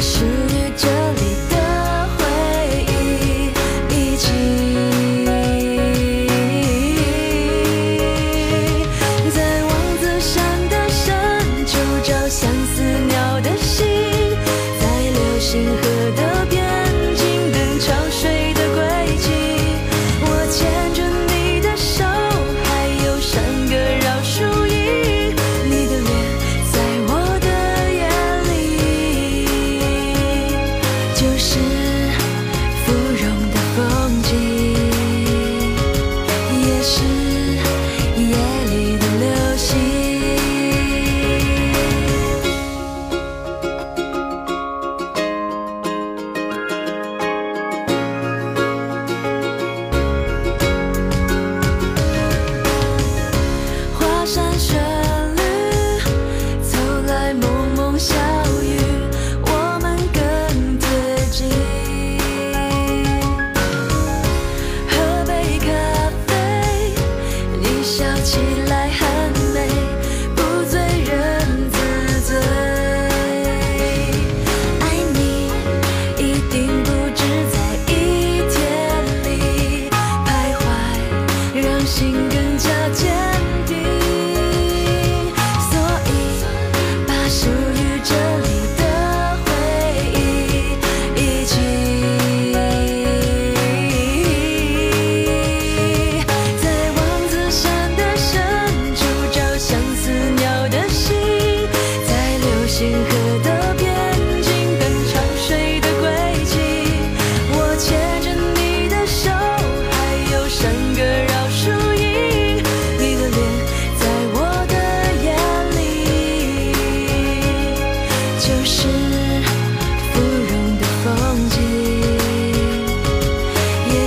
[0.00, 0.35] 是。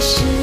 [0.01, 0.38] 是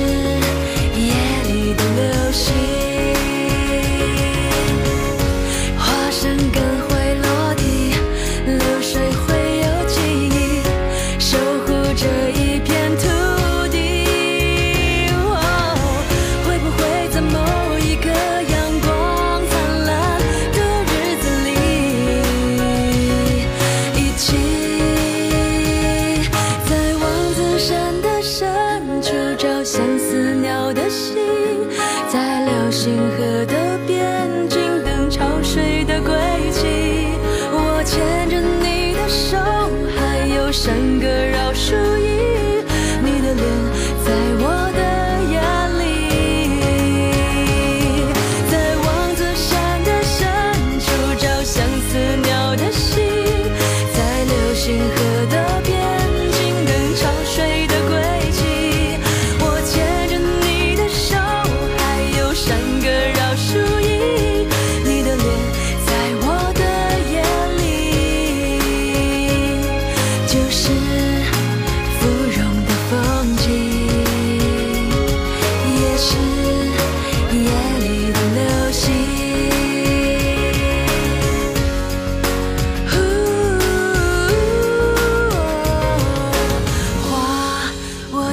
[40.56, 41.35] 三个人。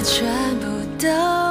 [0.03, 0.25] 全
[0.59, 0.67] 部
[0.99, 1.42] 都